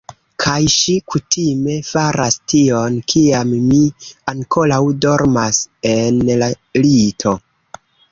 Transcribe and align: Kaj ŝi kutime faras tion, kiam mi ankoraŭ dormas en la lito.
Kaj 0.43 0.59
ŝi 0.75 0.93
kutime 1.15 1.73
faras 1.89 2.37
tion, 2.53 2.95
kiam 3.13 3.51
mi 3.65 3.81
ankoraŭ 4.33 4.79
dormas 5.05 5.61
en 5.91 6.19
la 6.41 6.49
lito. 6.87 7.35